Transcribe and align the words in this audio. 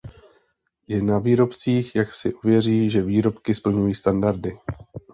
Je 0.87 1.01
na 1.03 1.19
výrobcích, 1.19 1.95
jak 1.95 2.13
si 2.13 2.33
ověří, 2.33 2.89
že 2.89 3.01
výrobky 3.01 3.55
splňují 3.55 3.95
standardy. 3.95 4.57